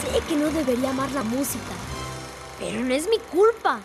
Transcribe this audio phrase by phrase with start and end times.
[0.00, 1.72] Sé que no debería amar la música,
[2.58, 3.80] pero no es mi culpa.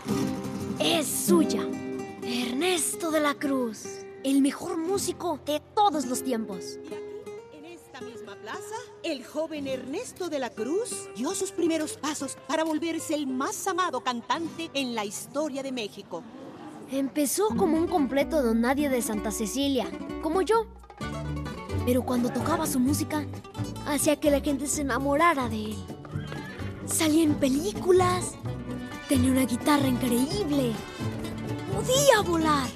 [0.80, 1.62] Es suya.
[2.24, 3.84] Ernesto de la Cruz,
[4.24, 6.80] el mejor músico de todos los tiempos.
[6.84, 11.98] Y aquí, en esta misma plaza, el joven Ernesto de la Cruz dio sus primeros
[11.98, 16.24] pasos para volverse el más amado cantante en la historia de México.
[16.92, 19.88] Empezó como un completo don nadie de Santa Cecilia,
[20.24, 20.66] como yo.
[21.86, 23.26] Pero cuando tocaba su música,
[23.86, 25.95] hacía que la gente se enamorara de él.
[26.96, 28.36] Salía en películas,
[29.10, 30.72] tenía una guitarra increíble,
[31.74, 32.70] podía volar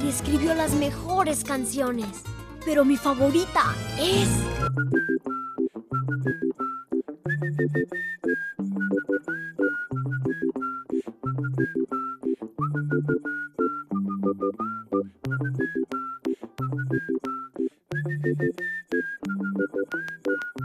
[0.00, 2.22] y escribió las mejores canciones.
[2.64, 3.64] Pero mi favorita
[3.98, 4.28] es...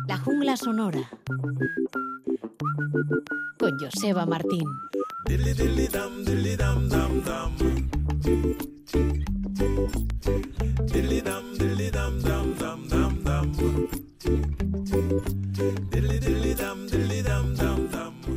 [0.08, 1.10] La jungla sonora.
[3.60, 4.64] Con Joseba Martín.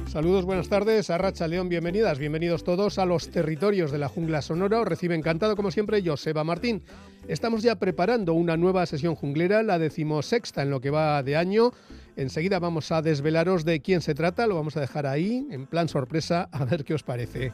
[0.07, 4.81] Saludos, buenas tardes, Arracha León, bienvenidas, bienvenidos todos a los territorios de la jungla sonora.
[4.81, 6.83] Os recibe encantado, como siempre, Joseba Martín.
[7.29, 11.73] Estamos ya preparando una nueva sesión junglera, la decimosexta en lo que va de año.
[12.17, 15.89] Enseguida vamos a desvelaros de quién se trata, lo vamos a dejar ahí, en plan
[15.89, 17.53] sorpresa, a ver qué os parece.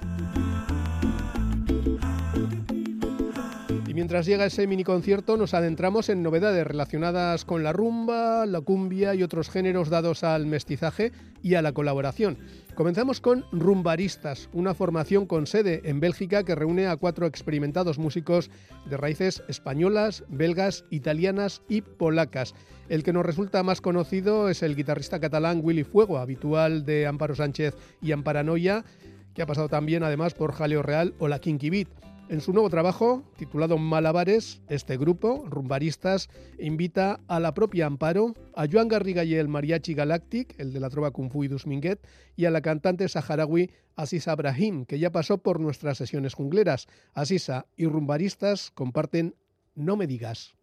[3.92, 8.62] Y mientras llega ese mini concierto, nos adentramos en novedades relacionadas con la rumba, la
[8.62, 11.12] cumbia y otros géneros dados al mestizaje
[11.42, 12.38] y a la colaboración.
[12.74, 18.50] Comenzamos con Rumbaristas, una formación con sede en Bélgica que reúne a cuatro experimentados músicos
[18.86, 22.54] de raíces españolas, belgas, italianas y polacas.
[22.88, 27.34] El que nos resulta más conocido es el guitarrista catalán Willy Fuego, habitual de Amparo
[27.34, 28.86] Sánchez y Amparanoia,
[29.34, 32.11] que ha pasado también además por Jaleo Real o la Kinky Beat.
[32.28, 38.66] En su nuevo trabajo, titulado Malabares, este grupo, Rumbaristas, invita a la propia Amparo, a
[38.70, 42.00] Joan Garriga y el Mariachi Galactic, el de la trova Kung Fu y Dusminguet,
[42.36, 46.86] y a la cantante saharaui Asisa Brahim, que ya pasó por nuestras sesiones jungleras.
[47.12, 49.34] Asisa y Rumbaristas comparten
[49.74, 50.54] No me digas.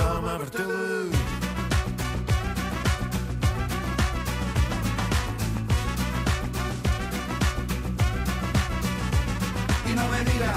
[0.00, 1.10] Maar vertellen.
[9.86, 10.56] y no me digas.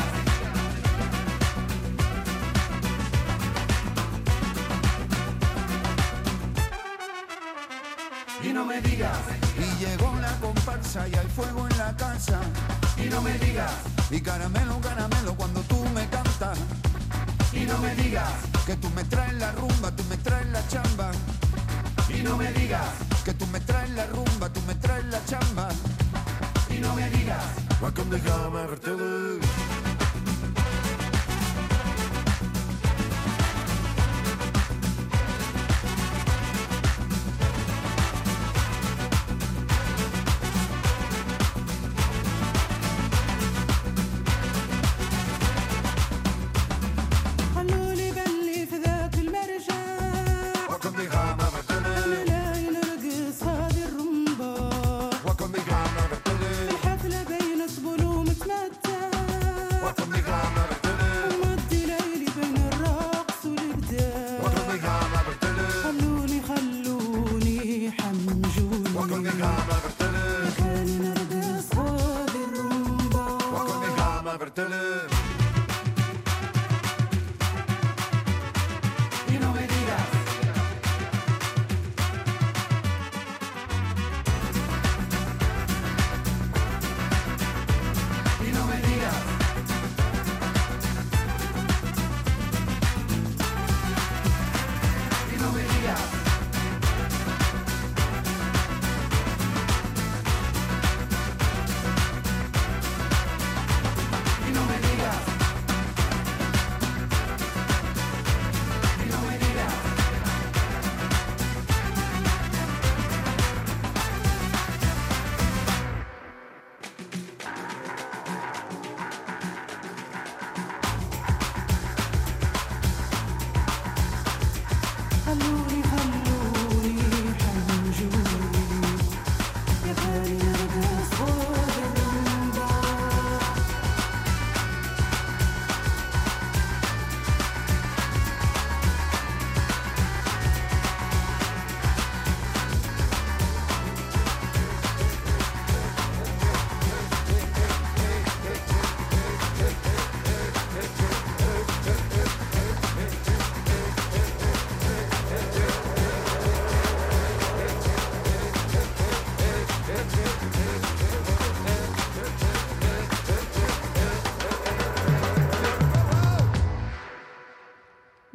[8.44, 9.18] Y no me digas,
[9.58, 12.40] Y llegó la comparsa y hay fuego en la casa.
[12.98, 13.72] y no me digas,
[14.12, 16.58] Y caramelo, caramelo cuando tú me cantas.
[17.54, 18.32] y no me digas,
[18.66, 21.12] Que tú me traes la rumba, tú me traes la chamba.
[22.10, 22.88] y no me digas,
[23.26, 25.70] Que tú me traes la rumba, tú me traes la chamba.
[26.70, 27.44] y no me digas.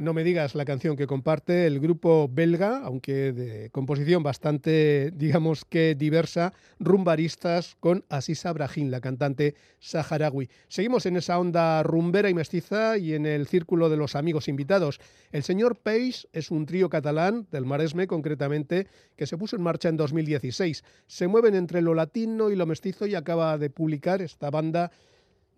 [0.08, 5.66] No me digas la canción que comparte el grupo belga, aunque de composición bastante, digamos
[5.66, 10.48] que diversa, rumbaristas con Asisa Brahim, la cantante saharaui.
[10.68, 14.98] Seguimos en esa onda rumbera y mestiza y en el círculo de los amigos invitados.
[15.30, 19.90] El señor Peix es un trío catalán, del Maresme concretamente, que se puso en marcha
[19.90, 20.84] en 2016.
[21.06, 24.90] Se mueven entre lo latino y lo mestizo y acaba de publicar esta banda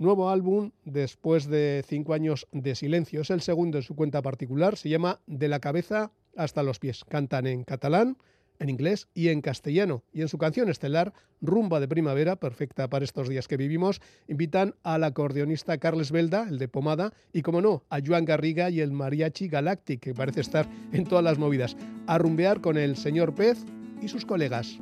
[0.01, 3.21] nuevo álbum después de cinco años de silencio.
[3.21, 7.05] Es el segundo en su cuenta particular, se llama De la cabeza hasta los pies.
[7.05, 8.17] Cantan en catalán,
[8.59, 10.03] en inglés y en castellano.
[10.13, 14.75] Y en su canción estelar, Rumba de Primavera, perfecta para estos días que vivimos, invitan
[14.83, 18.93] al acordeonista Carles Belda, el de Pomada, y como no, a Joan Garriga y el
[18.93, 21.77] Mariachi Galactic, que parece estar en todas las movidas,
[22.07, 23.65] a rumbear con el señor Pez
[24.01, 24.79] y sus colegas.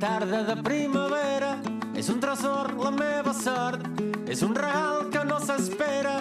[0.00, 1.56] Tarda de primavera,
[1.96, 3.84] és un tresor la meva sort,
[4.28, 6.18] és un regal que no s'espera,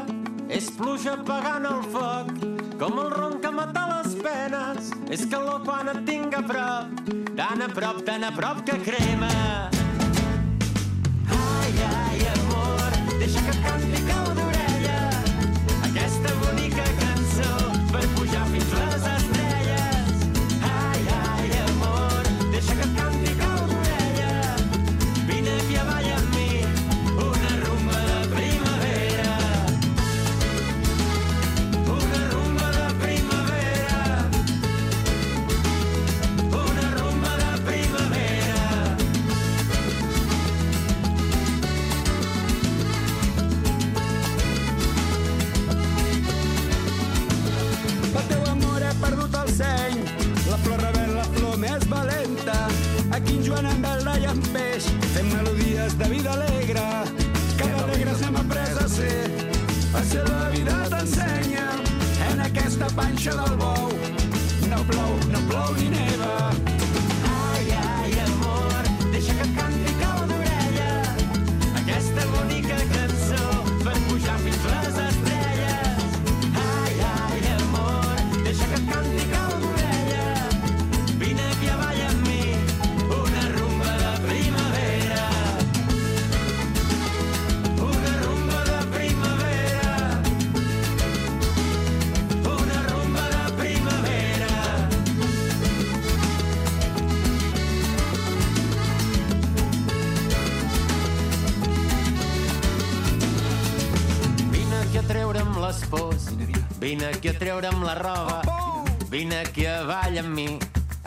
[0.47, 2.31] és pluja apagant el foc,
[2.79, 7.01] com el ron que mata les penes, és calor quan et tinc a prop,
[7.35, 9.33] tan a prop, tan a prop que crema.
[62.95, 63.89] Panxa del bou.
[64.69, 66.84] No plou, no plou ni neva
[105.65, 106.25] les pors,
[106.79, 108.41] vine aquí a treure'm la roba,
[109.09, 110.59] vine aquí a ball amb mi,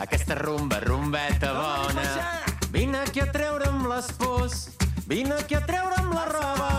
[0.03, 2.03] aquesta rumba, rumbeta bona.
[2.73, 4.75] Vine aquí a treure'm les pors,
[5.07, 6.71] vine aquí a treure'm la roba,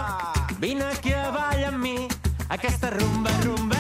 [0.61, 2.09] vine aquí a ball amb mi,
[2.51, 3.80] aquesta rumba, rumbeta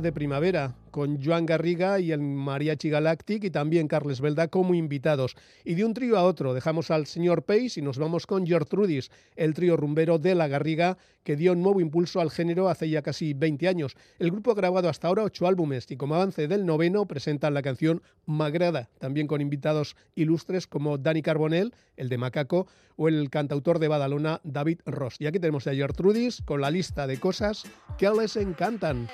[0.00, 5.36] De Primavera, con Joan Garriga y el Mariachi Galactic y también Carles Belda como invitados.
[5.64, 9.10] Y de un trío a otro dejamos al señor Pace y nos vamos con Gertrudis,
[9.36, 13.02] el trío rumbero de La Garriga que dio un nuevo impulso al género hace ya
[13.02, 13.96] casi 20 años.
[14.18, 17.62] El grupo ha grabado hasta ahora ocho álbumes y como avance del noveno presentan la
[17.62, 23.78] canción Magrada, también con invitados ilustres como Dani Carbonell, el de Macaco, o el cantautor
[23.78, 25.16] de Badalona David Ross.
[25.18, 27.64] Y aquí tenemos a Gertrudis con la lista de cosas
[27.98, 29.08] que les encantan.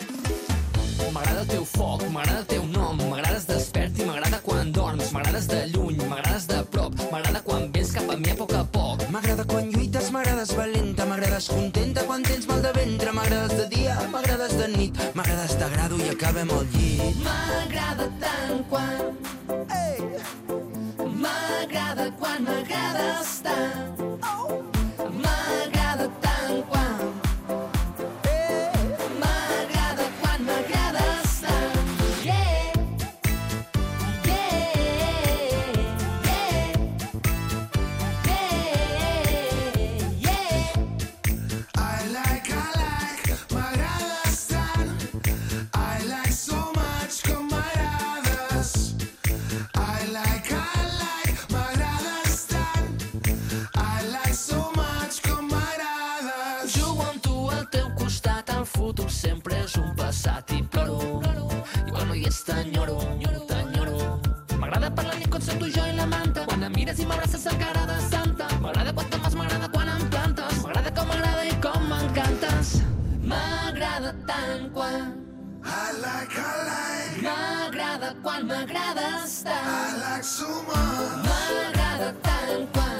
[1.38, 5.45] M'agrada el teu foc, m'agrada el teu nom, m'agrades despert i m'agrada quan dorms, m'agrades
[5.47, 9.04] de lluny, m'agrades de prop, m'agrada quan vens cap a mi a poc a poc.
[9.14, 14.00] M'agrada quan lluites, m'agrades valenta, m'agrades contenta quan tens mal de ventre, m'agrades de dia,
[14.11, 17.23] m'agrades de nit, m'agrades de grado i acabem al llit.
[17.23, 18.99] M'agrada tant quan...
[19.78, 20.02] Ei!
[21.23, 23.97] M'agrada m'agrades tant.
[74.72, 75.25] Quan...
[75.64, 79.66] I like, I like, M'agrada quan m'agrades tant.
[79.66, 81.26] I like so much.
[81.26, 82.97] M'agrada tant quan...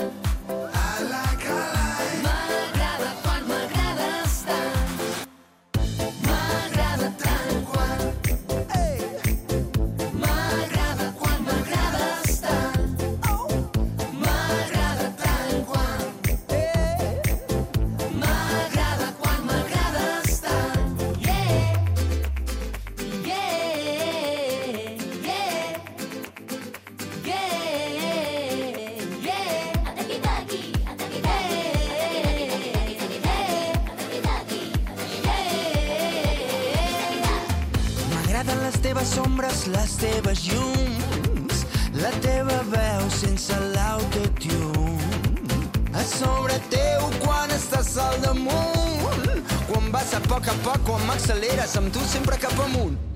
[50.29, 53.08] poc a poc, quan m'acceleres amb tu sempre cap amunt.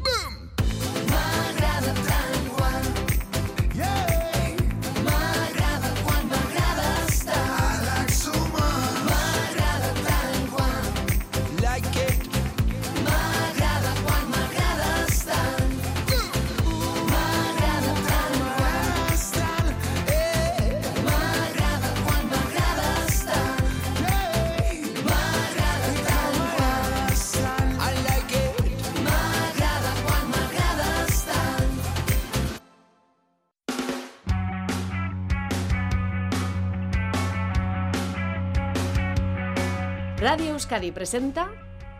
[40.22, 41.50] Radio Euskadi presenta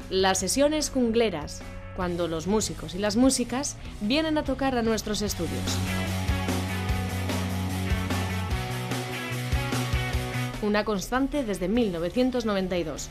[0.08, 1.60] las sesiones jungleras,
[1.96, 5.50] cuando los músicos y las músicas vienen a tocar a nuestros estudios.
[10.62, 13.10] Una constante desde 1992.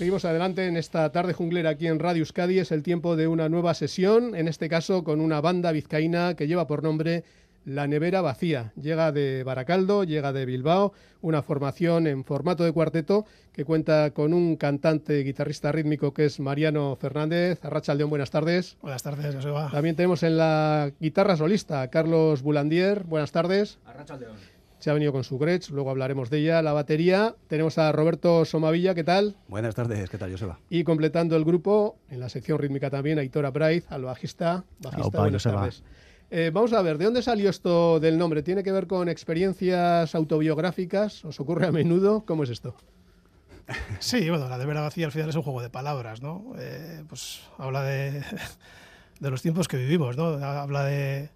[0.00, 2.58] Seguimos adelante en esta tarde junglera aquí en Radio Euskadi.
[2.58, 6.46] Es el tiempo de una nueva sesión, en este caso con una banda vizcaína que
[6.46, 7.22] lleva por nombre
[7.66, 8.72] La Nevera Vacía.
[8.80, 14.32] Llega de Baracaldo, llega de Bilbao, una formación en formato de cuarteto que cuenta con
[14.32, 17.62] un cantante guitarrista rítmico que es Mariano Fernández.
[17.62, 18.78] Arracha León, buenas tardes.
[18.80, 19.70] Buenas tardes, Joseba.
[19.70, 23.04] También tenemos en la guitarra solista a Carlos Bulandier.
[23.04, 23.78] Buenas tardes.
[23.84, 24.59] Arrachaldeón.
[24.80, 26.62] Se ha venido con su Gretsch, luego hablaremos de ella.
[26.62, 29.36] La batería, tenemos a Roberto Somavilla, ¿qué tal?
[29.46, 30.58] Buenas tardes, ¿qué tal, Joseba?
[30.70, 34.64] Y completando el grupo, en la sección rítmica también, Aitor Abraiz, al bajista.
[34.78, 35.60] bajista Aupa, buenas Joseba.
[35.60, 35.82] tardes.
[36.30, 38.42] Eh, vamos a ver, ¿de dónde salió esto del nombre?
[38.42, 41.26] ¿Tiene que ver con experiencias autobiográficas?
[41.26, 42.24] ¿Os ocurre a menudo?
[42.24, 42.74] ¿Cómo es esto?
[44.00, 46.54] Sí, bueno, la de vera vacía al final es un juego de palabras, ¿no?
[46.58, 48.24] Eh, pues habla de,
[49.20, 50.24] de los tiempos que vivimos, ¿no?
[50.44, 51.30] Habla de,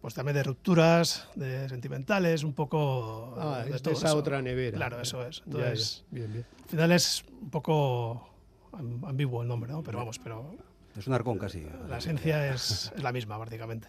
[0.00, 4.16] pues también de rupturas, de sentimentales, un poco Ah, de es todo esa eso.
[4.16, 4.76] otra nevera.
[4.76, 5.38] Claro, eso es.
[5.38, 6.18] Ya, Entonces, ya.
[6.18, 6.46] Bien, bien.
[6.62, 8.30] al final es un poco
[8.72, 9.82] am- ambiguo el nombre, ¿no?
[9.82, 10.54] Pero vamos, pero
[10.96, 11.66] Es un arcón casi.
[11.88, 13.88] la esencia es, es la misma prácticamente.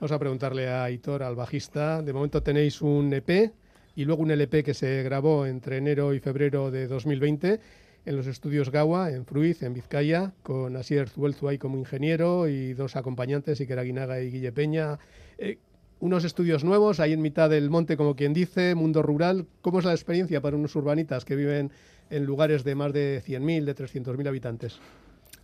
[0.00, 2.02] Vamos a preguntarle a Aitor, al bajista.
[2.02, 3.52] De momento tenéis un EP
[3.96, 7.60] y luego un LP que se grabó entre enero y febrero de 2020
[8.08, 12.96] en los estudios Gawa, en Fruiz, en Vizcaya, con Asier Zuelzuay como ingeniero y dos
[12.96, 14.98] acompañantes, Iker Aguinaga y Guille Peña.
[15.36, 15.58] Eh,
[16.00, 19.46] unos estudios nuevos, ahí en mitad del monte, como quien dice, mundo rural.
[19.60, 21.70] ¿Cómo es la experiencia para unos urbanitas que viven
[22.08, 24.80] en lugares de más de 100.000, de 300.000 habitantes?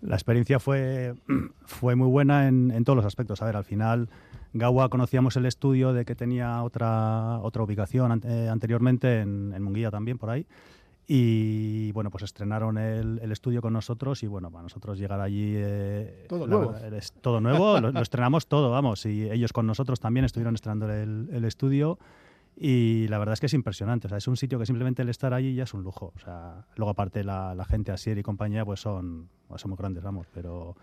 [0.01, 1.13] La experiencia fue,
[1.67, 3.43] fue muy buena en, todos los aspectos.
[3.43, 4.09] A ver, al final,
[4.55, 9.91] Gawa conocíamos el estudio de que tenía otra, otra ubicación an- anteriormente, en, en Munguía
[9.91, 10.47] también, por ahí.
[11.07, 15.53] Y bueno, pues estrenaron el, el estudio con nosotros y bueno, para nosotros llegar allí...
[15.57, 16.75] eh, Todo la nuevo.
[16.77, 19.05] es todo nuevo, lo, lo estrenamos todo, vamos.
[19.05, 21.99] Y ellos con nosotros también estuvieron estrenando el, el estudio.
[22.57, 24.07] Y la verdad es que es impresionante.
[24.07, 26.13] O sea, es un sitio que simplemente el estar allí ya es un lujo.
[26.15, 29.77] O sea, luego aparte la, la gente, Asier y compañía, pues son, pues son muy
[29.77, 30.29] grandes, vamos.
[30.33, 30.77] Pero,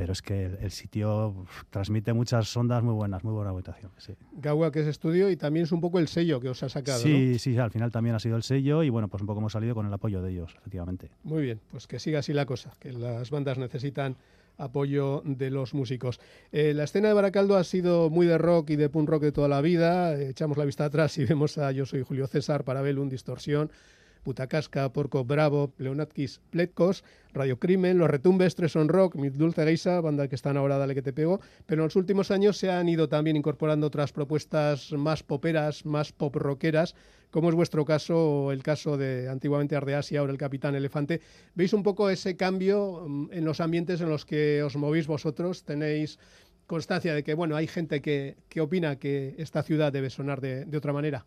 [0.00, 3.92] pero es que el, el sitio uf, transmite muchas ondas muy buenas, muy buena habitación.
[3.98, 4.14] Sí.
[4.32, 7.00] Gawa, que es estudio, y también es un poco el sello que os ha sacado,
[7.00, 7.38] Sí, ¿no?
[7.38, 9.74] sí, al final también ha sido el sello y bueno, pues un poco hemos salido
[9.74, 11.10] con el apoyo de ellos, efectivamente.
[11.22, 14.16] Muy bien, pues que siga así la cosa, que las bandas necesitan
[14.56, 16.18] apoyo de los músicos.
[16.50, 19.32] Eh, la escena de Baracaldo ha sido muy de rock y de punk rock de
[19.32, 20.18] toda la vida.
[20.18, 23.70] Echamos la vista atrás y vemos a Yo soy Julio César, Parabellum, Distorsión,
[24.22, 30.00] Putacasca, Porco Bravo, Pleonatkis, Pletkos, Radio Crimen, Los Retumbes, Tres on Rock, Mi Dulce Geisa,
[30.00, 32.88] banda que están ahora Dale que te pego, pero en los últimos años se han
[32.88, 36.94] ido también incorporando otras propuestas más poperas, más pop rockeras,
[37.30, 41.20] como es vuestro caso o el caso de antiguamente Ardeas y ahora el Capitán Elefante.
[41.54, 45.64] ¿Veis un poco ese cambio mm, en los ambientes en los que os movéis vosotros?
[45.64, 46.18] ¿Tenéis
[46.66, 50.76] constancia de que bueno, hay gente que, que opina que esta ciudad debe sonar de
[50.76, 51.26] otra manera?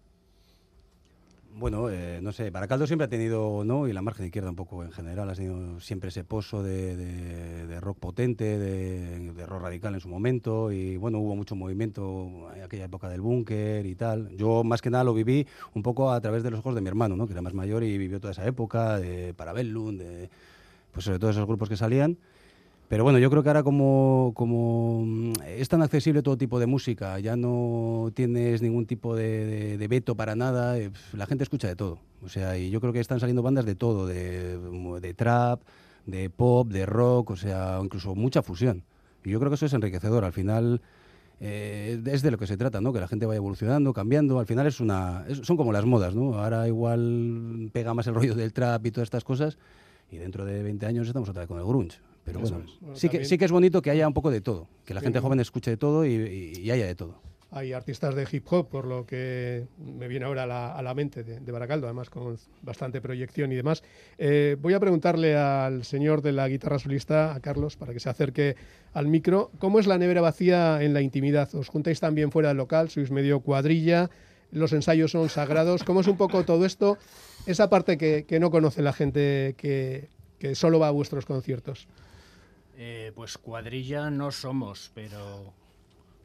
[1.56, 3.88] Bueno, eh, no sé, Baracaldo siempre ha tenido, ¿no?
[3.88, 7.68] Y la margen izquierda un poco en general, ha tenido siempre ese pozo de, de-
[7.68, 12.50] de rock potente, de, de rock radical en su momento, y bueno, hubo mucho movimiento
[12.56, 14.36] en aquella época del búnker y tal.
[14.36, 16.88] Yo más que nada lo viví un poco a través de los ojos de mi
[16.88, 17.28] hermano, ¿no?
[17.28, 20.30] Que era más mayor y vivió toda esa época, de Parabellum, de,
[20.92, 22.18] pues sobre todo esos grupos que salían.
[22.94, 24.36] Pero bueno, yo creo que ahora como,
[25.04, 30.14] mm, es tan accesible todo tipo de música, ya no tienes ningún tipo de, veto
[30.14, 31.98] para nada, eh, la gente escucha de todo.
[32.24, 35.64] O sea, y yo creo que están saliendo bandas de todo, de, de trap,
[36.06, 38.84] de pop, de rock, o sea, incluso mucha fusión.
[39.26, 40.24] Y yo creo que eso es enriquecedor.
[40.24, 40.80] Al final
[41.40, 42.94] eh, es de lo que se trata, ¿no?
[42.94, 44.38] Que la gente vaya evolucionando, cambiando.
[44.38, 46.36] Al final es una, es- son como las modas, ¿no?
[46.36, 49.58] Ahora igual pega más el rollo del trap y todas estas cosas.
[50.12, 51.98] Y dentro de 20 años estamos otra vez con el grunge.
[52.26, 52.80] Pero Eso bueno, es.
[52.80, 54.68] Bueno, sí, que, sí que es bonito que haya un poco de todo.
[54.86, 57.22] Que la Sí, gente joven escuche de todo y, y- y haya de todo.
[57.56, 60.96] Hay artistas de hip hop, por lo que me viene ahora a la, a la
[60.96, 63.84] mente de, de Baracaldo, además con bastante proyección y demás.
[64.18, 68.10] Eh, voy a preguntarle al señor de la guitarra solista, a Carlos, para que se
[68.10, 68.56] acerque
[68.94, 71.54] al micro, ¿cómo es la nevera vacía en la intimidad?
[71.54, 72.90] ¿Os juntáis también fuera del local?
[72.90, 74.10] ¿Sois medio cuadrilla?
[74.52, 75.84] ¿Los ensayos son sagrados?
[75.84, 76.98] ¿Cómo es un poco todo esto?
[77.46, 80.10] Esa parte que, que no conoce la gente que,
[80.40, 81.88] que solo va a vuestros conciertos.
[82.76, 85.54] Eh, pues cuadrilla no somos, pero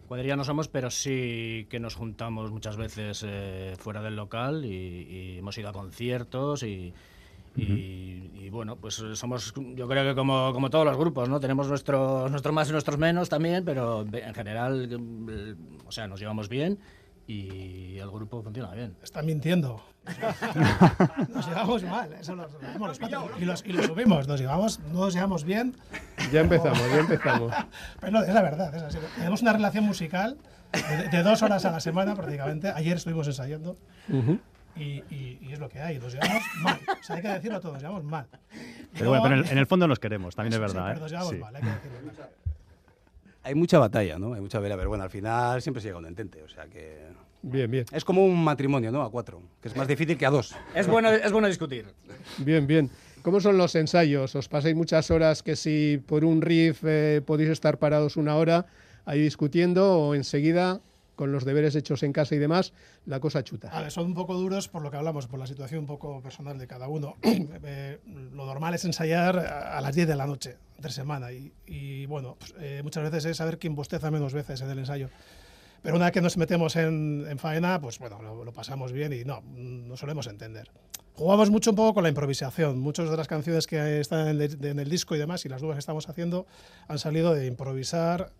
[0.08, 4.68] cuadrilla no somos, pero sí que nos juntamos muchas veces eh, fuera del local y,
[4.74, 6.92] y hemos ido a conciertos y,
[7.56, 11.38] y- y, bueno, pues somos, yo creo que como, como todos los grupos, ¿no?
[11.40, 14.88] Tenemos nuestros nuestros más y nuestros menos también, pero en general,
[15.28, 15.54] eh,
[15.86, 16.78] o sea, nos llevamos bien
[17.28, 18.96] y el grupo funciona bien.
[19.02, 19.80] Están mintiendo.
[21.34, 23.30] nos llevamos mal, eso lo los cuatro.
[23.38, 25.76] Y, los, y lo subimos, nos llevamos, no nos llevamos bien.
[26.32, 27.52] Ya empezamos, ya empezamos.
[28.00, 28.98] Pero no, es la verdad, es así.
[29.16, 30.38] Tenemos una relación musical
[30.72, 32.70] de, de dos horas a la semana prácticamente.
[32.70, 33.76] Ayer estuvimos ensayando
[34.08, 34.38] Ujú.
[34.74, 35.98] y, y- y es lo que hay.
[35.98, 36.80] Nos llevamos mal.
[36.98, 38.26] O sea, hay que decirlo todo, nos llevamos mal.
[38.94, 40.86] Pero bueno, pero en el, en el fondo nos queremos, también es Sí, verdad.
[40.94, 41.00] pero ¿eh?
[41.02, 41.38] nos llevamos Sí.
[41.38, 42.24] mal, hay que decirlo.
[43.42, 44.34] Hay mucha batalla, ¿no?
[44.34, 46.42] Hay mucha vela, pero bueno, al final siempre se llega a un entente.
[46.42, 47.06] O sea que.
[47.42, 47.86] Bien, bien.
[47.92, 49.02] Es como un matrimonio, ¿no?
[49.02, 50.54] A cuatro, que es más difícil que a dos.
[50.74, 51.86] Es bueno, es bueno discutir.
[52.38, 52.90] Bien, bien.
[53.22, 54.34] ¿Cómo son los ensayos?
[54.34, 58.66] ¿Os pasáis muchas horas que si por un riff eh, podéis estar parados una hora
[59.04, 60.80] ahí discutiendo o enseguida
[61.18, 62.72] con los deberes hechos en casa y demás,
[63.04, 63.68] la cosa chuta?
[63.76, 66.22] A ver, son un poco duros por lo que hablamos, por la situación un poco
[66.22, 67.16] personal de cada uno.
[67.70, 67.98] Eh,
[68.32, 71.32] lo normal es ensayar a las 10 de la noche, entre semana.
[71.32, 74.78] Y, y, bueno, pues, eh, muchas veces es saber quién bosteza menos veces en el
[74.78, 75.08] ensayo.
[75.82, 79.12] Pero una vez que nos metemos en, en faena, pues bueno, lo, lo pasamos bien
[79.12, 80.70] y no, no solemos entender.
[81.14, 82.78] Jugamos mucho un poco con la improvisación.
[82.78, 85.62] Muchas de las canciones que están en el, en el disco y demás, y las
[85.62, 86.46] nuevas que estamos haciendo,
[86.86, 88.30] han salido de improvisar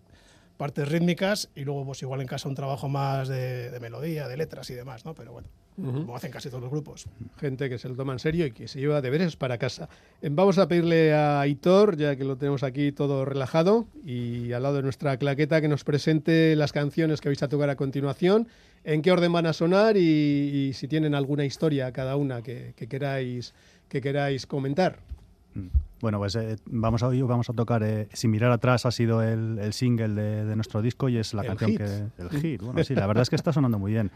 [0.59, 4.35] partes rítmicas y luego pues igual en casa un trabajo más de, de melodía, de
[4.35, 5.15] letras y demás, ¿no?
[5.15, 6.01] Pero bueno, Ujú.
[6.01, 7.05] como hacen casi todos los grupos.
[7.39, 9.87] Gente que se lo toma en serio y que se lleva deberes para casa.
[10.21, 14.63] Eh, Vamos a pedirle a Hitor, ya que lo tenemos aquí todo relajado, y al
[14.63, 18.49] lado de nuestra claqueta, que nos presente las canciones que vais a tocar a continuación,
[18.83, 22.73] en qué orden van a sonar y, y si tienen alguna historia cada una que,
[22.75, 23.53] que queráis,
[23.87, 24.99] que queráis comentar.
[26.01, 29.21] Bueno, pues eh, vamos a hoy vamos a tocar eh, Sin mirar atrás ha sido
[29.21, 31.79] el, el single de, de nuestro disco y es la El canción hit.
[31.79, 32.61] que el hit.
[32.61, 34.11] Bueno, sí, la verdad es que está sonando muy bien.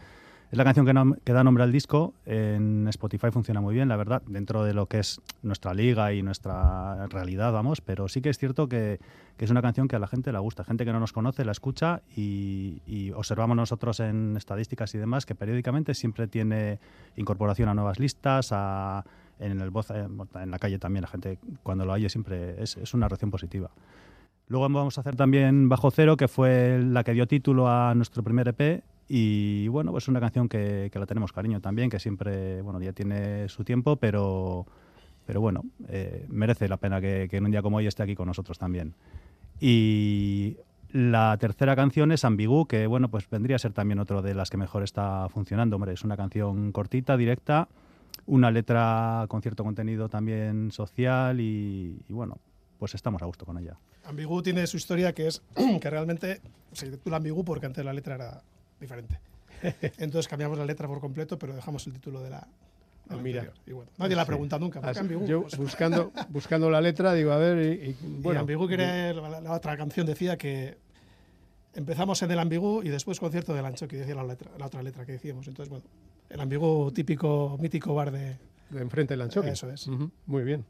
[0.50, 2.14] Es la canción que, que da nombre al disco.
[2.26, 6.22] En Spotify funciona muy bien, la verdad, dentro de lo que es nuestra liga y
[6.22, 7.80] nuestra realidad, vamos.
[7.80, 9.00] Pero sí que es cierto que,
[9.36, 10.62] que es una canción que a la gente le gusta.
[10.62, 15.26] Gente que no nos conoce la escucha y, y observamos nosotros en estadísticas y demás
[15.26, 16.78] que periódicamente siempre tiene
[17.16, 19.04] incorporación a nuevas listas, a,
[19.38, 22.94] en el voz, en la calle también la gente cuando lo oye siempre es, es
[22.94, 23.70] una reacción positiva.
[24.48, 28.22] Luego vamos a hacer también Bajo Cero, que fue la que dio título a nuestro
[28.22, 31.98] primer EP Y bueno, pues es una canción que, que la tenemos cariño también, que
[31.98, 34.66] siempre, bueno, ya tiene su tiempo, pero,
[35.24, 38.14] pero bueno, eh, merece la pena que, que en un día como hoy esté aquí
[38.14, 38.94] con nosotros también.
[39.60, 40.58] Y
[40.92, 44.50] la tercera canción es Ambigu, que bueno, pues vendría a ser también otro de las
[44.50, 45.76] que mejor está funcionando.
[45.76, 47.68] Hombre, es una canción cortita, directa,
[48.26, 52.38] una letra con cierto contenido también social y, y bueno,
[52.78, 53.76] pues estamos a gusto con ella.
[54.06, 55.42] Ambigu tiene su historia que es
[55.80, 56.40] que realmente
[56.72, 58.42] se titula Ambigu porque antes la letra era
[58.80, 59.18] diferente.
[59.98, 62.46] Entonces cambiamos la letra por completo, pero dejamos el título de la.
[63.08, 63.50] la Mira.
[63.66, 64.80] Y bueno, nadie la preguntado nunca.
[64.80, 65.26] ¿por qué Así- Ambigu?
[65.26, 68.40] Yo Pues- buscando, buscando la letra, digo, a ver, y, y, Bueno, bueno.
[68.40, 70.76] Ambigu quiere, la, la otra canción decía que
[71.74, 74.82] empezamos en el Ambigu y después concierto del Ancho, que decía la, letra, la otra
[74.82, 75.46] letra que decíamos.
[75.48, 75.84] Entonces, bueno,
[76.30, 78.36] el Ambigu típico, mítico bar de...
[78.70, 79.48] De enfrente del Anchoqui.
[79.48, 79.88] Eso es.
[80.26, 80.64] Muy bien.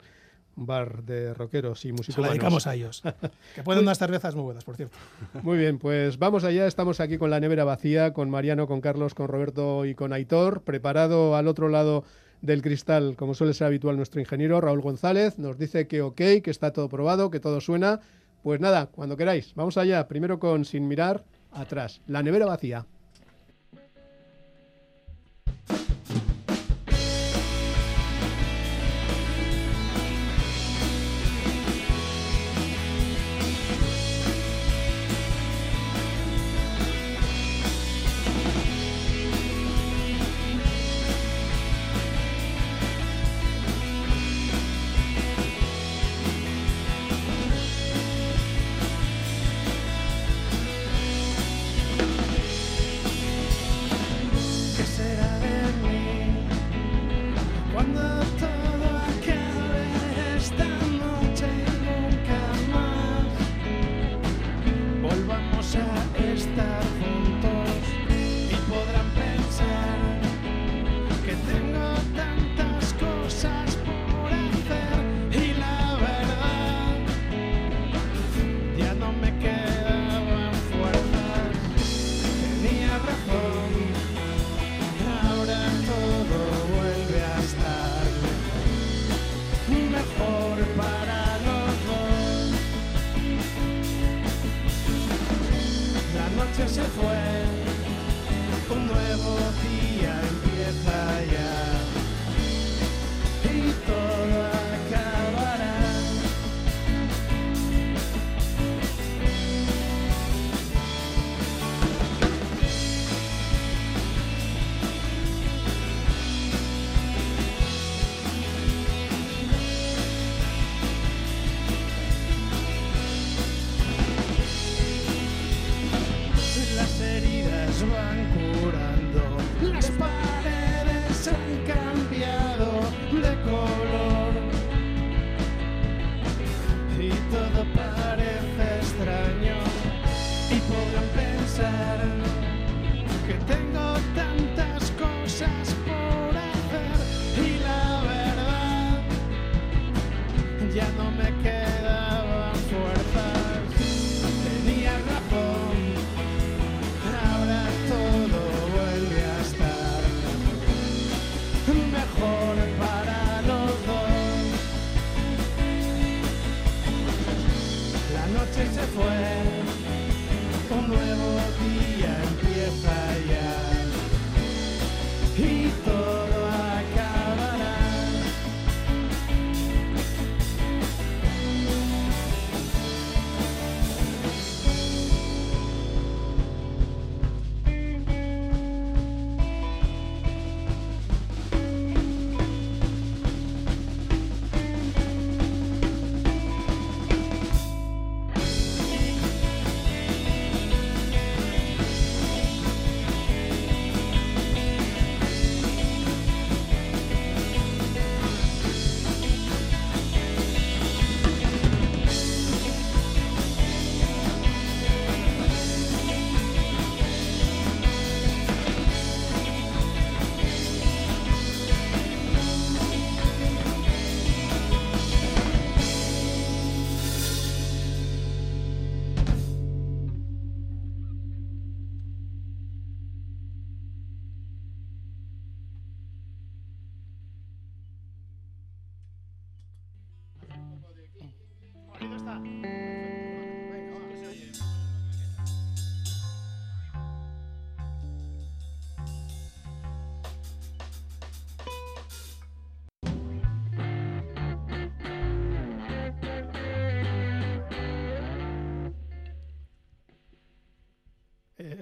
[0.56, 2.22] Un bar de rockeros y Se músicos.
[2.22, 3.02] la dedicamos a ellos.
[3.54, 4.96] que pueden unas cervezas muy buenas, por cierto.
[5.42, 6.66] Muy bien, pues vamos allá.
[6.66, 10.62] Estamos aquí con la nevera vacía, con Mariano, con Carlos, con Roberto y con Aitor.
[10.62, 12.04] Preparado al otro lado
[12.42, 15.38] del cristal, como suele ser habitual, nuestro ingeniero Raúl González.
[15.38, 18.00] Nos dice que ok, que está todo probado, que todo suena.
[18.44, 19.54] Pues nada, cuando queráis.
[19.54, 20.06] Vamos allá.
[20.06, 22.02] Primero con Sin mirar atrás.
[22.06, 22.86] La nevera vacía.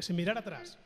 [0.03, 0.79] Sin mirar atrás.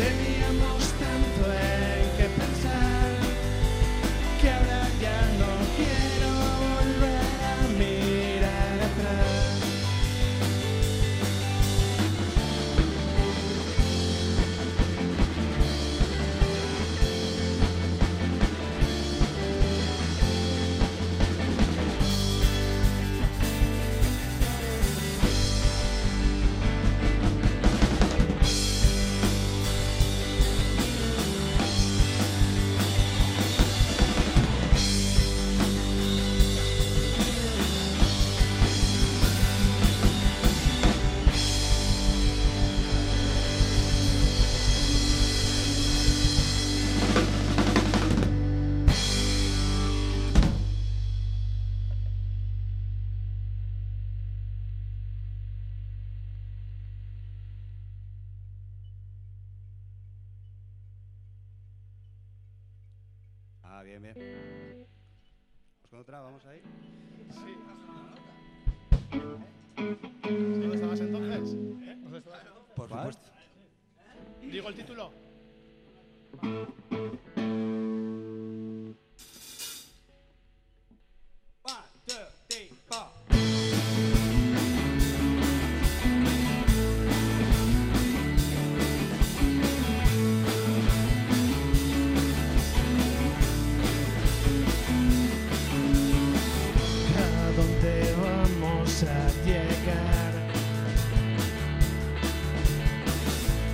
[0.00, 0.39] temido.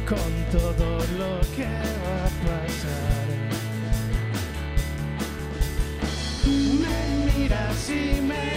[0.07, 0.19] con
[0.53, 3.27] todo lo que va a pasar.
[6.47, 8.56] Me miras y me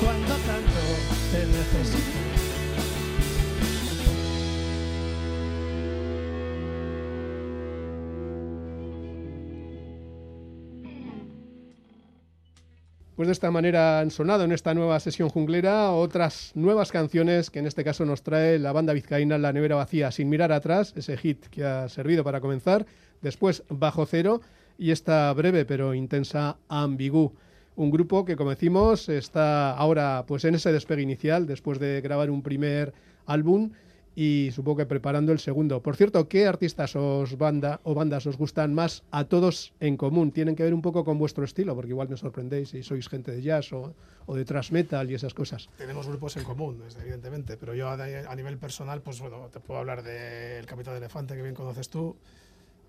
[0.00, 0.80] cuando tanto
[1.32, 2.24] te necesito.
[13.16, 17.60] Pues de esta manera han sonado en esta nueva sesión junglera otras nuevas canciones que
[17.60, 21.16] en este caso nos trae la banda vizcaína La Nevera Vacía, sin mirar atrás, ese
[21.16, 22.86] hit que ha servido para comenzar,
[23.22, 24.40] después Bajo Cero
[24.78, 27.32] y esta breve pero intensa Ambigú.
[27.76, 32.30] Un grupo que, como decimos, está ahora pues en ese despegue inicial después de grabar
[32.30, 32.94] un primer
[33.26, 33.70] álbum
[34.16, 35.82] y supongo que preparando el segundo.
[35.82, 40.30] Por cierto, ¿qué artistas os banda o bandas os gustan más a todos en común?
[40.30, 43.32] Tienen que ver un poco con vuestro estilo, porque igual me sorprendéis si sois gente
[43.32, 43.94] de jazz o,
[44.26, 45.68] o de thrash metal y esas cosas.
[45.76, 50.02] Tenemos grupos en común, evidentemente, pero yo a, nivel personal, pues bueno, te puedo hablar
[50.02, 52.16] del Capitán Elefante, que bien conoces tú.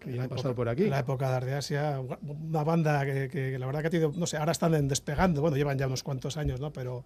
[0.06, 0.86] Que ya ha pasado por aquí.
[0.88, 4.38] La época de Ardeasia, una banda que, que, la verdad que ha tenido, no sé,
[4.38, 6.72] ahora están despegando, bueno, llevan ya unos cuantos años, ¿no?
[6.72, 7.04] Pero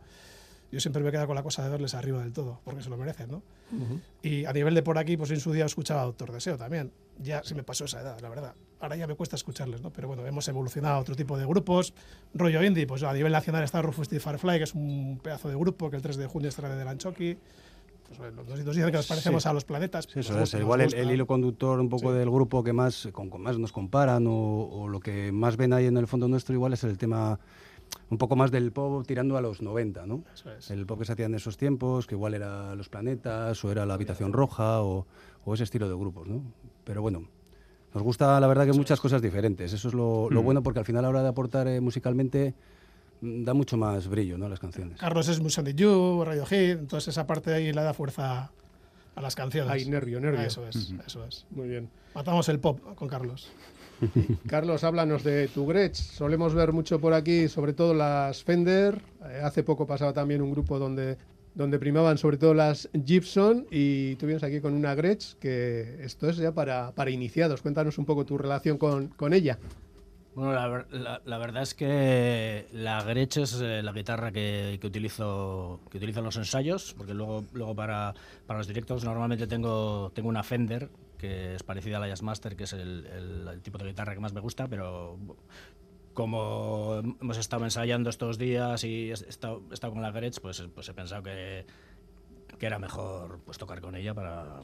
[0.71, 2.89] yo siempre me he quedado con la cosa de verles arriba del todo, porque se
[2.89, 3.37] lo merecen, ¿no?
[3.71, 4.01] Uh -huh.
[4.21, 6.91] Y a nivel de por aquí, pues en su día escuchaba a Doctor Deseo también.
[7.17, 8.53] Ya se me pasó esa edad, la verdad.
[8.79, 9.91] Ahora ya me cuesta escucharles, ¿no?
[9.91, 11.93] Pero bueno, hemos evolucionado a otro tipo de grupos.
[12.33, 15.55] Rollo indie, pues a nivel nacional está Rufus y Firefly, que es un pedazo de
[15.55, 17.37] grupo que el 3 de junio estará de Lanchoki.
[18.09, 19.49] Pues bueno, nos, nos, dicen que nos parecemos sí.
[19.49, 20.07] a los planetas.
[20.11, 22.17] Sí, eso es, igual el, el, hilo conductor un poco sí.
[22.17, 25.73] del grupo que más, con, con más nos comparan o, o lo que más ven
[25.73, 27.39] ahí en el fondo nuestro igual es el tema
[28.09, 30.23] un poco más del pop tirando a los 90, ¿no?
[30.57, 30.71] Es.
[30.71, 33.85] El pop que se hacía en esos tiempos, que igual era Los Planetas, o era
[33.85, 35.05] La Habitación Roja, o,
[35.45, 36.41] o ese estilo de grupos, ¿no?
[36.83, 37.27] Pero bueno,
[37.93, 39.73] nos gusta la verdad que muchas cosas diferentes.
[39.73, 42.53] Eso es lo, lo, bueno porque al final a la hora de aportar eh, musicalmente
[43.21, 44.45] da mucho más brillo ¿no?
[44.45, 44.99] a las canciones.
[44.99, 48.51] Carlos es Musan de You, Radiohead, entonces esa parte de ahí le da fuerza
[49.15, 49.71] a las canciones.
[49.71, 50.39] Hay nervio, nervio.
[50.41, 51.05] Ah, eso es, uh -huh.
[51.05, 51.45] eso es.
[51.51, 51.89] Muy bien.
[52.15, 53.51] Matamos el pop con Carlos.
[54.47, 55.97] Carlos, háblanos de tu Gretsch.
[55.97, 59.01] Solemos ver mucho por aquí, sobre todo las Fender.
[59.25, 61.17] Eh, hace poco pasaba también un grupo donde,
[61.53, 66.29] donde primaban sobre todo las Gibson y tú vienes aquí con una Gretsch que esto
[66.29, 67.61] es ya para, para iniciados.
[67.61, 69.59] Cuéntanos un poco tu relación con, con ella.
[70.35, 75.81] Bueno, la, la, verdad es que la Gretsch es eh, la guitarra que, que, utilizo
[75.89, 78.13] que utilizo en los ensayos, porque luego, luego para,
[78.45, 82.63] para los directos normalmente tengo, tengo una Fender que es parecida a la Jazzmaster, que
[82.63, 85.17] es el, tipo de guitarra que más me gusta, pero
[86.13, 90.87] como hemos estado ensayando estos días y he estado, estado con la Gretsch, pues, pues
[90.89, 91.65] he pensado que,
[92.57, 94.61] que era mejor pues, tocar con ella para,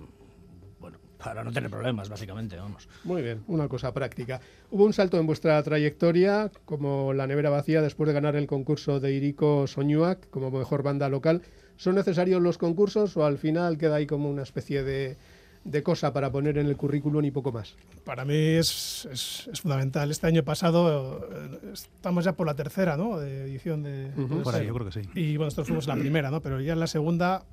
[1.18, 2.88] para no tener problemas, básicamente, vamos.
[3.04, 4.40] Muy bien, una cosa práctica.
[4.72, 9.00] Hubo un salto en vuestra trayectoria, como la nevera vacía, después de ganar el concurso
[9.00, 11.42] de Irico Soñuac como mejor banda local.
[11.78, 15.18] ¿Son necesarios los concursos o al final queda ahí como una especie de,
[15.66, 17.76] de cosa para poner en el currículum y poco más?
[18.06, 20.10] Para mí es, es, es fundamental.
[20.12, 23.18] Este año pasado eh, estamos ya por la tercera ¿no?
[23.20, 24.12] de edición de...
[24.16, 24.44] Uh -huh.
[24.44, 25.10] Por ahí, yo creo que sí.
[25.16, 26.42] Y bueno, nosotros fuimos la primera, ¿no?
[26.42, 27.44] pero ya en la segunda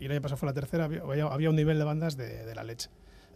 [0.00, 2.54] y el año pasado fue la tercera, había, había un nivel de bandas de, de,
[2.54, 2.88] la leche,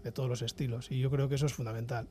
[0.04, 2.06] de todos los estilos, y yo creo que eso es fundamental.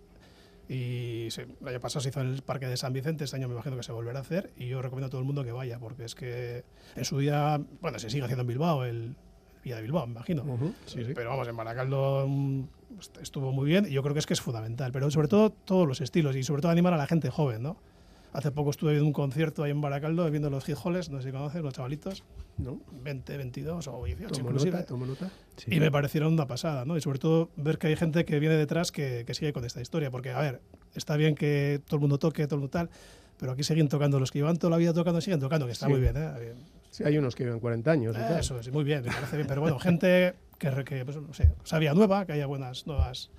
[0.68, 3.48] Y sí, el año pasado se hizo en el Parque de San Vicente, este año
[3.48, 5.52] me imagino que se volverá a hacer, y yo recomiendo a todo el mundo que
[5.52, 6.64] vaya, porque es que
[6.96, 9.16] en su día, bueno, se sigue haciendo en Bilbao, el
[9.64, 10.44] Villa de Bilbao, me imagino.
[10.44, 11.12] Uh -huh, sí, sí.
[11.14, 12.28] Pero vamos, en Baracaldo
[13.22, 15.88] estuvo muy bien, y yo creo que es que es fundamental, pero sobre todo todos
[15.88, 17.78] los estilos, y sobre todo animar a la gente joven, ¿no?
[18.34, 21.28] Hace poco estuve en un concierto ahí en Baracaldo viendo los hit halls, no sé
[21.28, 22.24] si conoces, los chavalitos,
[22.58, 22.80] ¿no?
[23.04, 24.72] 20, 22 o 18 tomo inclusive.
[24.72, 25.30] Nota, tomo nota.
[25.56, 25.76] Sí.
[25.76, 26.98] Y me parecieron una pasada, ¿no?
[26.98, 29.82] Y sobre todo ver que hay gente que viene detrás que, que, sigue con esta
[29.82, 30.62] historia, porque, a ver,
[30.96, 32.90] está bien que todo el mundo toque, todo el mundo tal,
[33.38, 35.86] pero aquí siguen tocando, los que llevan toda la vida tocando siguen tocando, que está
[35.86, 35.92] sí.
[35.92, 36.56] muy bien, ¿eh?
[36.90, 38.16] Sí, hay unos que llevan 40 años.
[38.16, 41.34] Eh, eso es, muy bien, me parece bien, pero bueno, gente que, que pues, no
[41.36, 43.30] sé, sabía nueva, que haya buenas nuevas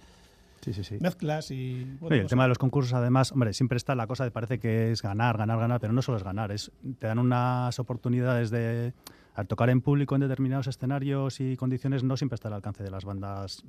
[0.64, 0.96] Sí, sí, sí.
[0.98, 1.84] mezclas y...
[2.00, 4.92] Bueno, el tema de los concursos, además, hombre, siempre está la cosa de parece que
[4.92, 8.94] es ganar, ganar, ganar, pero no solo es ganar, es, te dan unas oportunidades de...
[9.34, 12.90] Al tocar en público en determinados escenarios y condiciones no siempre está al alcance de
[12.90, 13.64] las bandas,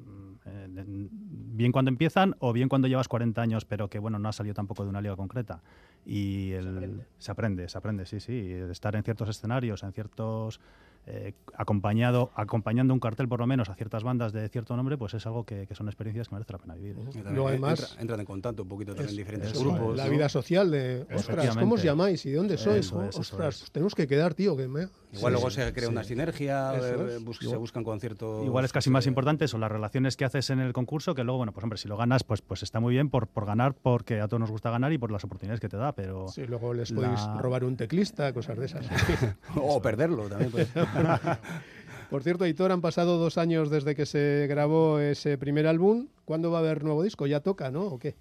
[0.46, 4.32] eh, bien cuando empiezan o bien cuando llevas 40 años, pero que bueno, no ha
[4.32, 5.64] salido tampoco de una liga concreta.
[6.06, 7.06] Y el, se, aprende.
[7.18, 8.52] se aprende, se aprende, sí, sí.
[8.70, 10.62] Estar en ciertos escenarios, en ciertos
[11.08, 15.14] eh, acompañado, acompañando un cartel por lo menos a ciertas bandas de cierto nombre, pues
[15.14, 16.96] es algo que, que son experiencias que merece la pena vivir.
[16.96, 17.32] -huh.
[17.32, 19.96] Luego además entra, entran en contacto un poquito también es, diferentes es, grupos.
[19.96, 20.12] La ¿no?
[20.12, 22.88] vida social de, ostras, ¿cómo os llamáis y de dónde sois?
[22.88, 24.56] Eso es, ostras, pues tenemos que quedar, tío.
[24.58, 24.88] Que me...
[25.14, 25.92] Igual sí, luego se crea sí.
[25.92, 28.46] una sinergia, eh, bus se buscan conciertos.
[28.46, 31.38] Igual es casi más importante son las relaciones que haces en el concurso que luego,
[31.38, 34.20] bueno, pues hombre, si lo ganas, pues, pues está muy bien por, por ganar, porque
[34.22, 36.28] a todos nos gusta ganar y por las oportunidades que te da, pero...
[36.28, 36.96] Sí, luego les la...
[36.96, 38.86] podéis robar un teclista, cosas de esas.
[39.56, 40.52] o perderlo también.
[40.52, 40.68] Pues.
[42.10, 46.08] Por cierto, Hitor, han pasado dos años desde que se grabó ese primer álbum.
[46.24, 47.28] ¿Cuándo va a haber nuevo disco?
[47.28, 47.84] ¿Ya toca, no?
[47.84, 48.16] ¿O qué?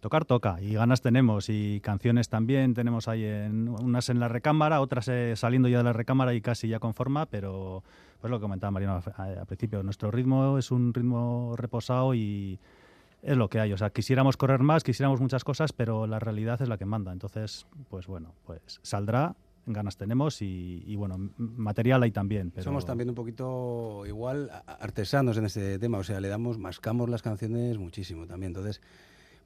[0.00, 4.80] Tocar toca y ganas tenemos y canciones también tenemos ahí en unas en la recámara,
[4.80, 7.84] otras eh, saliendo ya de la recámara y casi ya con forma, pero
[8.20, 12.58] pues lo que comentaba Mariano al principio, nuestro ritmo es un ritmo reposado y
[13.22, 13.72] es lo que hay.
[13.72, 17.12] O sea, quisiéramos correr más, quisiéramos muchas cosas, pero la realidad es la que manda.
[17.12, 19.36] Entonces, pues bueno, pues saldrá,
[19.66, 22.50] ganas tenemos y, y bueno, material hay también.
[22.50, 22.64] Pero...
[22.64, 27.22] Somos también un poquito igual artesanos en este tema, o sea, le damos, mascamos las
[27.22, 28.50] canciones muchísimo también.
[28.50, 28.80] Entonces,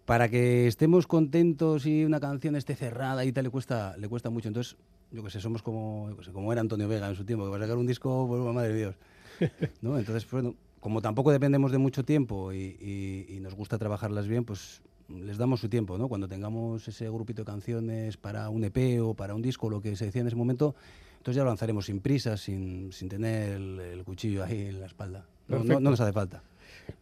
[0.04, 4.30] para que estemos contentos y una canción esté cerrada y tal, le cuesta, le cuesta
[4.30, 4.48] mucho.
[4.48, 4.76] Entonces,
[5.10, 7.56] yo que sé, somos como, sé, como era Antonio Vega en su tiempo, que va
[7.56, 8.94] a sacar un disco, pues, madre de Dios.
[9.82, 9.98] ¿no?
[9.98, 14.44] Entonces, bueno, como tampoco dependemos de mucho tiempo y, y, y, nos gusta trabajarlas bien,
[14.44, 16.09] pues les damos su tiempo, ¿no?
[16.09, 19.96] Cuando tengamos ese grupito de canciones para un EP o para un disco, lo que
[19.96, 20.74] se decía en ese momento,
[21.18, 24.86] entonces ya lo lanzaremos sin prisa, sin, sin tener el, el, cuchillo ahí en la
[24.86, 25.26] espalda.
[25.48, 26.42] No, no, no nos hace falta.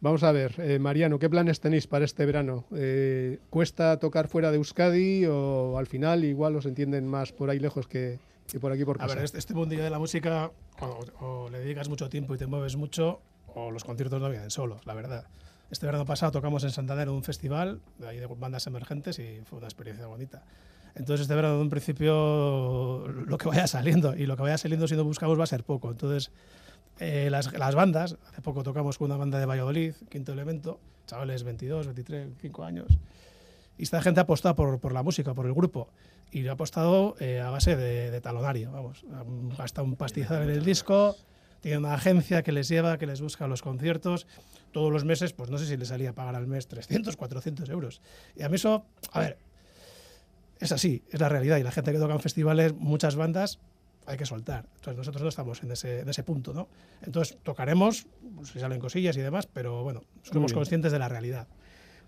[0.01, 2.65] Vamos a ver, eh, Mariano, ¿qué planes tenéis para este verano?
[2.75, 7.59] Eh, ¿Cuesta tocar fuera de Euskadi o al final igual os entienden más por ahí
[7.59, 8.19] lejos que,
[8.51, 9.11] que por aquí por casa?
[9.11, 12.37] A ver, este, este mundillo de la música, o, o, le dedicas mucho tiempo y
[12.37, 13.21] te mueves mucho,
[13.53, 15.27] o los conciertos no vienen solos, la verdad.
[15.75, 19.41] Este verano pasado tocamos en Santander en un festival de, ahí de bandas emergentes y
[19.43, 20.41] fue una experiencia bonita.
[20.95, 24.87] Entonces este verano, de un principio, lo que vaya saliendo y lo que vaya saliendo
[24.87, 25.91] si no buscamos va a ser poco.
[25.91, 26.31] Entonces,
[26.99, 31.43] eh, las, las, bandas, hace poco tocamos con una banda de Valladolid, Quinto Elemento, chavales
[31.43, 32.97] 22, 23, 25 años,
[33.77, 35.89] y esta gente ha apostado por, por la música, por el grupo,
[36.31, 40.51] y ha apostado eh, a base de, de, talonario, vamos, han gastado un pastizal en
[40.51, 41.17] el disco,
[41.59, 44.25] tiene una agencia que les lleva, que les busca los conciertos,
[44.75, 47.69] todos los meses, pues no sé si les salía a pagar al mes 300, 400
[47.69, 48.01] euros.
[48.35, 49.37] Y a mí eso, a ver,
[50.59, 53.59] es así, es la realidad, y la gente que toca en festivales, muchas bandas,
[54.05, 54.65] hay que soltar.
[54.75, 56.67] Entonces nosotros no estamos en ese, en ese punto, ¿no?
[57.03, 61.47] Entonces tocaremos, pues, si salen cosillas y demás, pero bueno, somos conscientes de la realidad.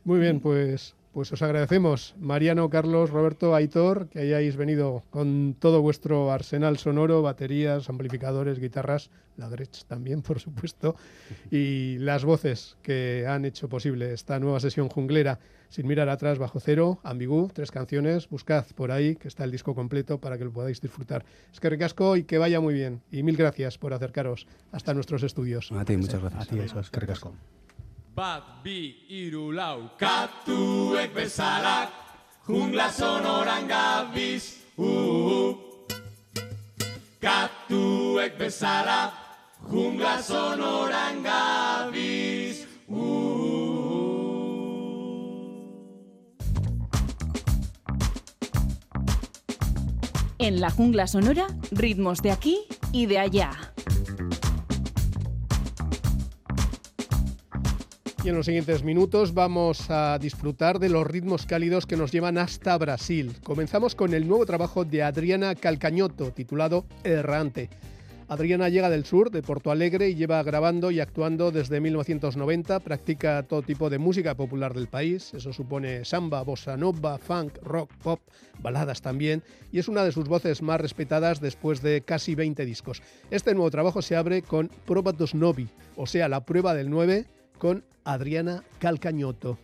[0.04, 5.82] Muy bien, pues, pues os agradecemos, Mariano, Carlos, Roberto, Aitor, que hayáis venido con todo
[5.82, 10.96] vuestro arsenal sonoro, baterías, amplificadores, guitarras, la Gretsch también, por supuesto,
[11.50, 15.40] y las voces que han hecho posible esta nueva sesión junglera.
[15.70, 19.74] Sin mirar atrás, bajo cero, ambigú, tres canciones, buscad por ahí, que está el disco
[19.74, 21.26] completo para que lo podáis disfrutar.
[21.52, 23.02] Es que ricasco y que vaya muy bien.
[23.12, 25.72] Y mil gracias por acercaros hasta nuestros estudios.
[25.72, 26.44] A ti, muchas gracias.
[26.44, 27.34] A ti, eso es que ricasco.
[28.18, 31.86] Bat, bi, iru, lau, katuek bezala,
[32.48, 35.54] jungla sonoran gabiz, uh, uh.
[37.22, 39.14] Katuek bezala,
[39.70, 43.38] jungla sonoran gabiz, uh,
[50.40, 53.77] En la jungla sonora, ritmos de aquí y de allá.
[58.28, 62.38] Y en los siguientes minutos vamos a disfrutar de los ritmos cálidos que nos llevan
[62.38, 63.32] hasta Brasil.
[63.42, 67.70] Comenzamos con el nuevo trabajo de Adriana Calcañoto, titulado Errante.
[68.28, 72.82] Adriana llega del sur, de Porto Alegre, y lleva grabando y actuando desde 1990.
[72.82, 75.34] Practica todo tipo de música popular del país.
[75.34, 78.20] Eso supone samba, bossa nova, funk, rock, pop,
[78.60, 79.42] baladas también.
[79.72, 83.02] Y es una de sus voces más respetadas después de casi 20 discos.
[83.32, 87.26] Este nuevo trabajo se abre con Prova dos Novi, o sea, la prueba del 9,
[87.58, 89.58] con Adriana Calcañoto.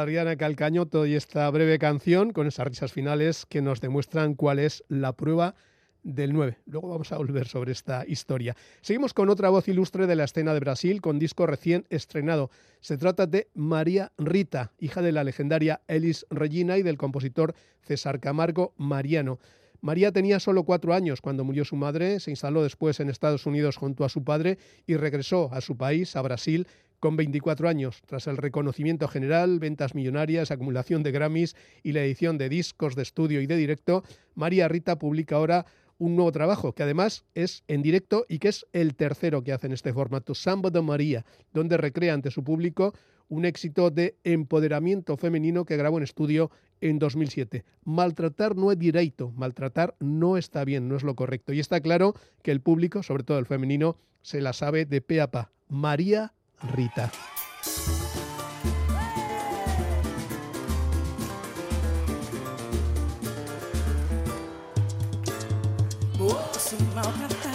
[0.00, 4.84] Adriana Calcañoto y esta breve canción con esas risas finales que nos demuestran cuál es
[4.88, 5.54] la prueba
[6.02, 6.58] del 9.
[6.66, 8.56] Luego vamos a volver sobre esta historia.
[8.80, 12.50] Seguimos con otra voz ilustre de la escena de Brasil con disco recién estrenado.
[12.80, 18.20] Se trata de María Rita, hija de la legendaria Elis Regina y del compositor César
[18.20, 19.38] Camargo Mariano.
[19.80, 23.76] María tenía solo cuatro años cuando murió su madre, se instaló después en Estados Unidos
[23.76, 26.66] junto a su padre y regresó a su país, a Brasil,
[27.00, 32.38] con 24 años, tras el reconocimiento general, ventas millonarias, acumulación de Grammys y la edición
[32.38, 34.02] de discos de estudio y de directo,
[34.34, 35.66] María Rita publica ahora
[35.98, 39.66] un nuevo trabajo que además es en directo y que es el tercero que hace
[39.66, 42.94] en este formato, Samba de María, donde recrea ante su público
[43.28, 47.64] un éxito de empoderamiento femenino que grabó en estudio en 2007.
[47.84, 51.52] Maltratar no es direito, maltratar no está bien, no es lo correcto.
[51.52, 55.20] Y está claro que el público, sobre todo el femenino, se la sabe de pe
[55.20, 55.50] a pa.
[55.68, 56.34] María
[56.64, 57.10] Rita.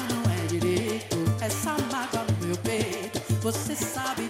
[0.09, 1.17] Não é direito.
[1.41, 4.27] Essa mágoa no meu peito, você sabe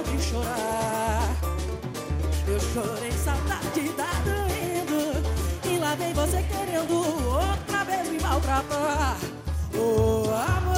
[0.00, 1.36] alguém chorar.
[2.48, 5.22] Eu chorei, saudade tá doendo.
[5.64, 9.16] E lá vem você querendo outra vez me maltratar.
[9.74, 10.69] O amor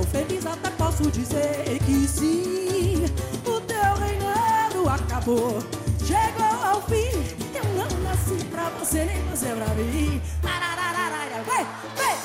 [0.00, 3.04] tô feliz, até posso dizer que sim.
[3.44, 5.58] O teu reinado acabou,
[6.04, 7.10] chegou ao fim.
[7.54, 10.22] Eu não nasci pra você, nem você pra mim.
[10.42, 12.19] Vai, vai!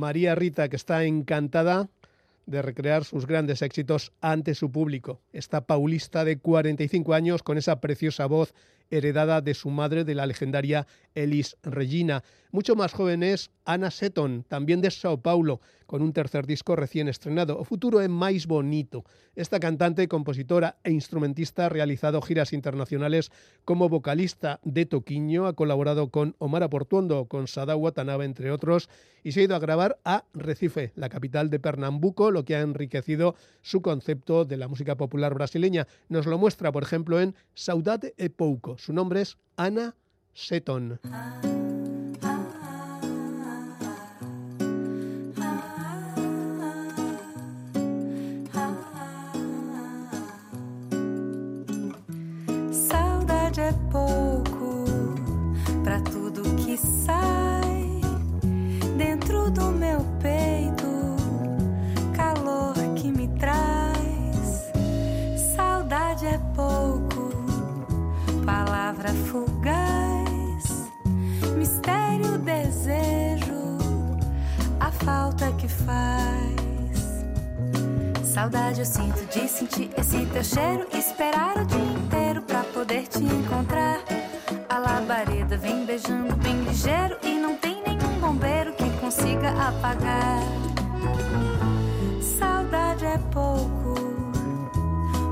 [0.00, 1.88] María Rita, que está encantada
[2.46, 5.20] de recrear sus grandes éxitos ante su público.
[5.32, 8.54] Esta paulista de 45 años con esa preciosa voz
[8.90, 12.22] heredada de su madre, de la legendaria Elis Regina.
[12.52, 17.08] Mucho más joven es Ana Seton, también de Sao Paulo, con un tercer disco recién
[17.08, 17.58] estrenado.
[17.58, 19.06] O futuro é máis bonito.
[19.38, 23.30] Esta cantante, compositora e instrumentista ha realizado giras internacionales
[23.64, 28.90] como vocalista de Toquiño, ha colaborado con Omar Aportuondo, con Sada Watanabe, entre otros,
[29.22, 32.60] y se ha ido a grabar a Recife, la capital de Pernambuco, lo que ha
[32.60, 35.86] enriquecido su concepto de la música popular brasileña.
[36.08, 38.78] Nos lo muestra, por ejemplo, en Saudade e Pouco.
[38.78, 39.94] Su nombre es Ana
[40.34, 40.98] Seton.
[52.72, 54.84] Saudade é pouco
[55.84, 57.39] pra tudo que sai
[72.80, 73.76] desejo,
[74.78, 77.24] a falta que faz.
[78.24, 83.22] Saudade eu sinto de sentir esse teu cheiro, esperar o dia inteiro pra poder te
[83.22, 84.00] encontrar.
[84.68, 90.40] A labareda vem beijando bem ligeiro e não tem nenhum bombeiro que consiga apagar.
[92.38, 93.94] Saudade é pouco,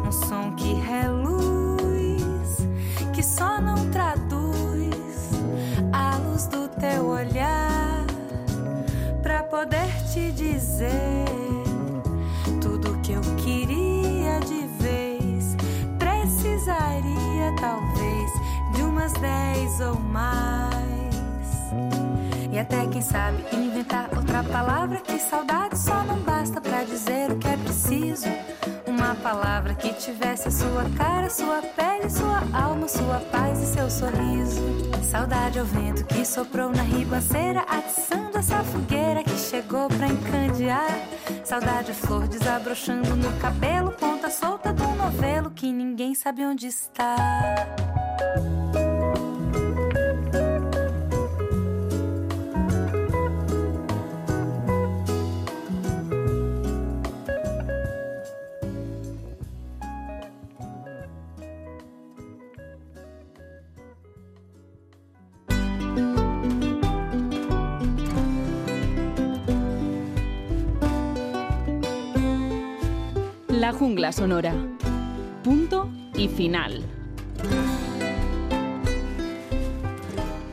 [0.07, 1.18] um som que reluz,
[6.79, 8.07] teu olhar
[9.23, 11.25] pra poder te dizer
[12.61, 15.57] tudo que eu queria de vez.
[15.99, 18.31] Precisaria talvez
[18.75, 20.49] de umas dez ou mais.
[22.53, 27.39] E até quem sabe inventar outra palavra que saudade só não basta pra dizer o
[27.39, 28.29] que é preciso.
[29.29, 34.59] Palavra que tivesse a sua cara, sua pele, sua alma, sua paz e seu sorriso.
[35.03, 40.89] Saudade é o vento que soprou na ribanceira, atiçando essa fogueira que chegou pra encandear.
[41.45, 47.15] Saudade flor desabrochando no cabelo, ponta solta do novelo que ninguém sabe onde está.
[73.69, 74.55] La jungla sonora.
[75.45, 76.83] Punto y final.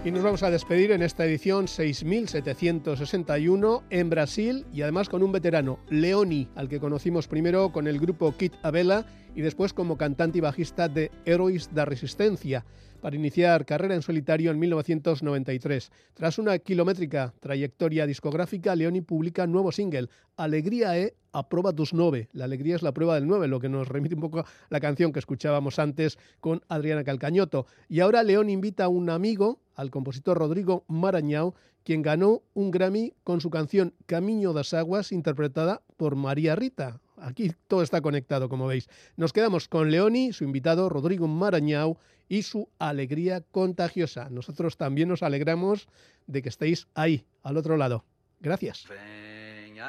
[0.03, 5.31] Y nos vamos a despedir en esta edición 6761 en Brasil y además con un
[5.31, 9.05] veterano, Leoni, al que conocimos primero con el grupo Kit Abela
[9.35, 12.65] y después como cantante y bajista de Herois da Resistencia,
[13.01, 15.91] para iniciar carrera en solitario en 1993.
[16.15, 22.29] Tras una kilométrica trayectoria discográfica, Leoni publica nuevo single, Alegría e a prova dos nove.
[22.33, 24.79] La alegría es la prueba del 9, lo que nos remite un poco a la
[24.79, 27.67] canción que escuchábamos antes con Adriana Calcañoto.
[27.89, 33.13] Y ahora León invita a un amigo, al compositor Rodrigo Marañao, quien ganó un Grammy
[33.23, 37.01] con su canción Camino das Aguas, interpretada por María Rita.
[37.17, 38.89] Aquí todo está conectado, como veis.
[39.15, 41.97] Nos quedamos con Leoni, su invitado Rodrigo Marañao
[42.27, 44.29] y su alegría contagiosa.
[44.29, 45.87] Nosotros también nos alegramos
[46.27, 48.03] de que estéis ahí, al otro lado.
[48.39, 48.85] Gracias.
[48.89, 49.79] Vem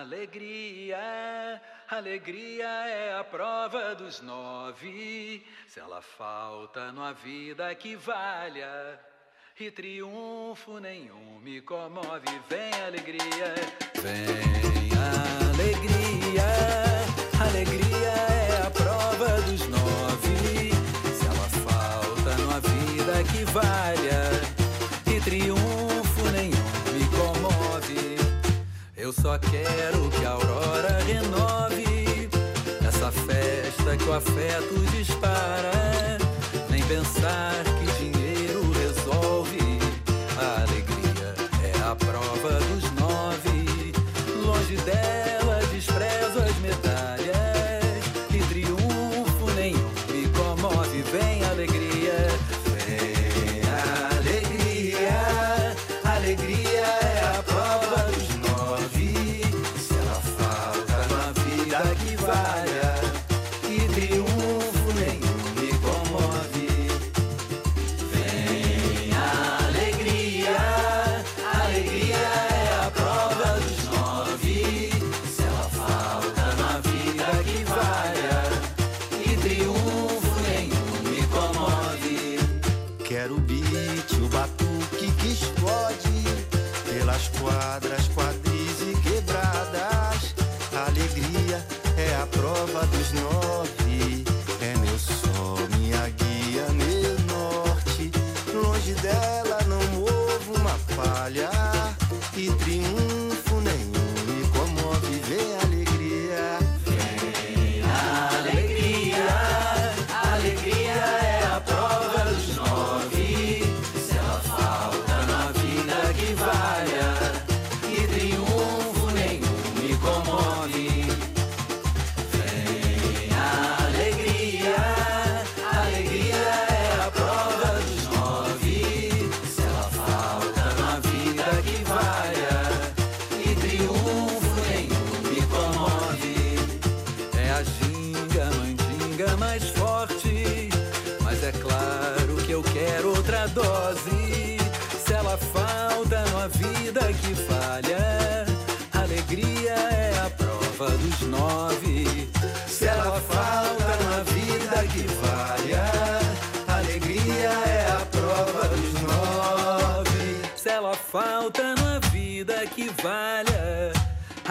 [0.00, 5.42] alegria, alegria é a prova dos nove.
[5.66, 8.98] Se ela falta, não há vida que valha.
[9.58, 12.26] E triunfo nenhum me comove.
[12.48, 13.54] Vem alegria,
[14.02, 14.24] vem
[15.50, 16.19] alegria,
[17.40, 20.72] alegria é a prova dos nove.
[21.18, 24.30] Se ela falta, há vida que valha.
[25.06, 28.16] E triunfo nenhum me comove.
[28.96, 32.28] Eu só quero que a aurora renove
[32.86, 36.18] essa festa que o afeto dispara.
[36.70, 37.69] Nem pensar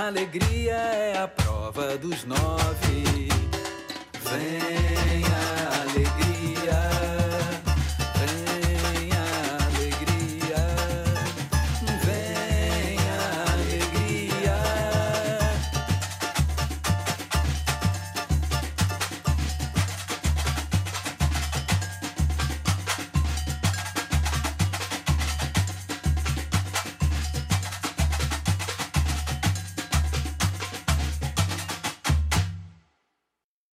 [0.09, 3.29] alegria é a prova dos nove.
[4.25, 7.08] Vem a alegria.